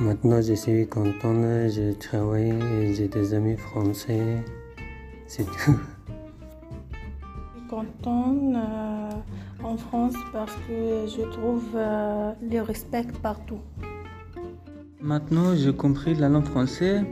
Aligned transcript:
maintenant, 0.00 0.40
je 0.40 0.54
suis 0.54 0.86
content, 0.88 1.34
je 1.68 1.92
travaille 1.92 2.50
et 2.50 2.94
j'ai 2.94 3.08
des 3.08 3.34
amis 3.34 3.56
français. 3.56 4.42
C'est 5.26 5.44
tout. 5.44 5.78
Je 6.88 7.58
suis 7.58 7.68
contente 7.68 8.56
euh, 8.56 9.10
en 9.62 9.76
France 9.76 10.14
parce 10.32 10.54
que 10.66 11.06
je 11.06 11.22
trouve 11.30 11.68
euh, 11.74 12.32
le 12.42 12.60
respect 12.60 13.06
partout. 13.22 13.60
Maintenant, 15.00 15.54
j'ai 15.54 15.72
compris 15.72 16.14
la 16.14 16.28
langue 16.28 16.46
française. 16.46 17.04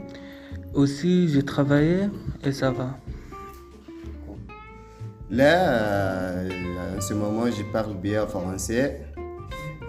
Aussi, 0.73 1.29
j'ai 1.29 1.43
travaillé 1.43 2.07
et 2.43 2.51
ça 2.51 2.71
va. 2.71 2.97
Là, 5.31 5.69
euh, 5.69 6.97
en 6.97 7.01
ce 7.01 7.13
moment, 7.13 7.45
je 7.45 7.63
parle 7.71 7.95
bien 7.95 8.25
français. 8.27 9.01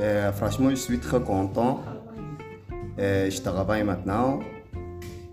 Euh, 0.00 0.32
franchement, 0.32 0.70
je 0.70 0.76
suis 0.76 0.98
très 0.98 1.20
content. 1.20 1.80
Euh, 3.00 3.30
je 3.30 3.40
travaille 3.40 3.82
maintenant. 3.82 4.40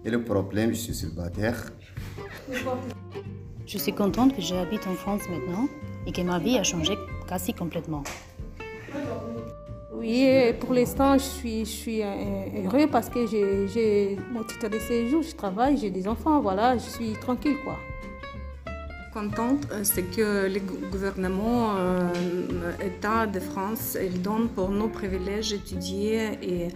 Et 0.05 0.09
le 0.09 0.23
problème, 0.23 0.69
je 0.71 0.79
suis 0.79 0.93
célibataire. 0.95 1.65
Je 3.65 3.77
suis 3.77 3.93
contente 3.93 4.33
que 4.35 4.41
j'habite 4.41 4.87
en 4.87 4.93
France 4.93 5.21
maintenant 5.29 5.67
et 6.05 6.11
que 6.13 6.21
ma 6.21 6.39
vie 6.39 6.57
a 6.57 6.63
changé 6.63 6.93
quasi 7.27 7.53
complètement. 7.53 8.03
Oui, 9.93 10.29
pour 10.61 10.73
l'instant, 10.73 11.13
je 11.15 11.23
suis, 11.23 11.59
je 11.65 11.69
suis 11.71 12.01
heureux 12.03 12.87
parce 12.89 13.09
que 13.09 13.25
j'ai- 13.27 13.67
j'ai 13.67 14.17
mon 14.31 14.43
titre 14.43 14.69
de 14.69 14.79
séjour, 14.79 15.21
je 15.23 15.35
travaille, 15.35 15.75
j'ai 15.77 15.89
des 15.89 16.07
enfants, 16.07 16.39
voilà, 16.39 16.77
je 16.77 16.87
suis 16.95 17.13
tranquille 17.13 17.57
quoi. 17.65 17.77
Contente, 19.17 19.67
euh, 19.71 19.79
c'est 19.83 20.03
que 20.03 20.47
le 20.47 20.59
gou- 20.59 20.81
gouvernement 20.91 21.75
euh, 21.77 22.11
État 22.89 23.25
de 23.25 23.39
France 23.39 23.97
il 24.01 24.21
donne 24.21 24.47
pour 24.49 24.69
nos 24.69 24.87
privilèges 24.87 25.53
étudier 25.53 26.17
et 26.41 26.67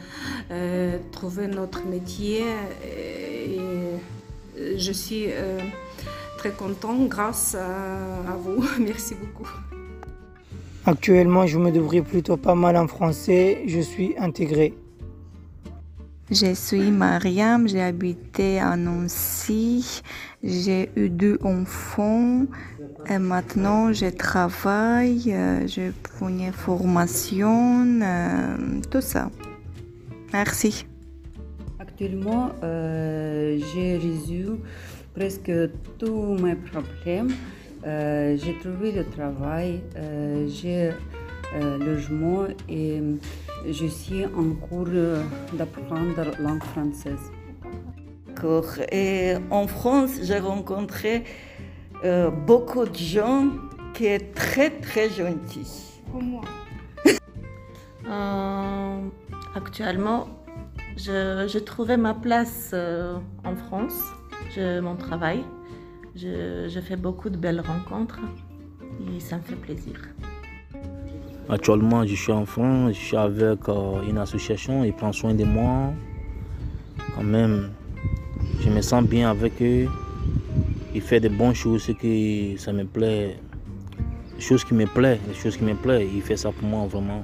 euh, 0.49 0.97
trouver 1.11 1.47
notre 1.47 1.85
métier. 1.85 2.43
Je 4.57 4.91
suis 4.91 5.25
euh, 5.27 5.59
très 6.37 6.51
contente 6.51 7.07
grâce 7.07 7.55
à, 7.55 8.35
vous. 8.43 8.63
Merci 8.79 9.13
beaucoup. 9.21 9.49
Actuellement, 10.85 11.45
je 11.45 11.57
me 11.59 11.69
débrouille 11.71 12.01
plutôt 12.01 12.37
pas 12.37 12.55
mal 12.55 12.75
en 12.75 12.87
français. 12.87 13.63
Je 13.67 13.79
suis 13.79 14.15
intégré. 14.17 14.73
Je 16.31 16.53
suis 16.53 16.91
Mariam, 16.91 17.67
j'ai 17.67 17.81
habité 17.81 18.57
à 18.61 18.77
Nancy, 18.77 20.01
j'ai 20.41 20.89
eu 20.95 21.09
deux 21.09 21.37
enfants 21.43 22.45
et 23.09 23.17
maintenant 23.17 23.91
je 23.91 24.05
travaille, 24.05 25.33
euh, 25.33 25.67
je 25.67 25.91
une 26.21 26.53
formation, 26.53 27.99
euh, 28.01 28.55
tout 28.89 29.01
ça. 29.01 29.29
Merci. 30.31 30.85
Actuellement, 31.79 32.51
euh, 32.63 33.59
j'ai 33.73 33.97
résolu 33.97 34.61
presque 35.13 35.51
tous 35.99 36.37
mes 36.37 36.55
problèmes. 36.55 37.31
J'ai 37.83 38.55
trouvé 38.61 38.93
le 38.93 39.03
travail, 39.03 39.81
euh, 39.97 40.47
j'ai 40.47 40.91
logement 41.85 42.45
et 42.69 43.01
je 43.69 43.85
suis 43.87 44.25
en 44.25 44.53
cours 44.55 44.87
d'apprendre 45.53 46.15
la 46.17 46.39
langue 46.39 46.63
française. 46.63 47.31
D'accord. 48.27 48.65
Et 48.91 49.35
en 49.49 49.67
France, 49.67 50.11
j'ai 50.23 50.39
rencontré 50.39 51.23
euh, 52.03 52.31
beaucoup 52.31 52.85
de 52.85 52.95
gens 52.95 53.49
qui 53.93 54.05
sont 54.05 54.25
très 54.33 54.69
très 54.69 55.09
gentils. 55.09 56.01
Pour 56.11 56.21
moi. 56.21 56.41
Euh, 58.09 58.99
actuellement, 59.55 60.27
je, 60.97 61.47
je 61.47 61.59
trouvais 61.59 61.97
ma 61.97 62.13
place 62.13 62.71
euh, 62.73 63.15
en 63.45 63.55
France, 63.55 64.01
je, 64.53 64.79
mon 64.81 64.95
travail. 64.95 65.45
Je, 66.15 66.67
je 66.67 66.79
fais 66.81 66.97
beaucoup 66.97 67.29
de 67.29 67.37
belles 67.37 67.61
rencontres 67.61 68.19
et 69.15 69.19
ça 69.19 69.37
me 69.37 69.43
fait 69.43 69.55
plaisir. 69.55 70.01
Actuellement, 71.49 72.05
je 72.05 72.15
suis 72.15 72.31
en 72.31 72.45
France, 72.45 72.93
je 72.93 72.99
suis 72.99 73.17
avec 73.17 73.67
euh, 73.67 74.01
une 74.07 74.17
association, 74.17 74.83
ils 74.85 74.93
prennent 74.93 75.11
soin 75.13 75.33
de 75.33 75.43
moi. 75.43 75.91
Quand 77.15 77.23
même, 77.23 77.71
je 78.61 78.69
me 78.69 78.81
sens 78.81 79.03
bien 79.03 79.29
avec 79.29 79.61
eux. 79.61 79.87
Ils 80.95 81.01
font 81.01 81.19
de 81.19 81.27
bonnes 81.29 81.53
choses, 81.55 81.83
ce 81.83 81.91
qui 81.93 82.55
ça 82.57 82.71
me 82.71 82.85
plaît. 82.85 83.37
Les 84.35 84.41
choses 84.41 84.63
qui 84.63 84.73
me 84.73 84.85
plaisent, 84.85 85.19
les 85.27 85.33
choses 85.33 85.57
qui 85.57 85.63
me 85.63 85.75
plaisent, 85.75 86.07
il 86.13 86.21
fait 86.21 86.37
ça 86.37 86.51
pour 86.51 86.67
moi 86.67 86.85
vraiment. 86.87 87.23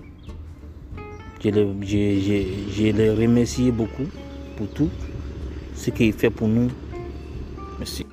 Je 1.43 1.49
les, 1.49 1.67
je, 1.81 2.19
je- 2.19 2.73
je 2.73 2.83
les 2.91 3.09
remercie 3.11 3.71
beaucoup 3.71 4.07
pour 4.57 4.67
tout 4.69 4.89
ce 5.73 5.89
qu'il 5.91 6.11
fait 6.13 6.29
pour 6.29 6.47
nous. 6.47 6.67
Merci. 7.77 8.05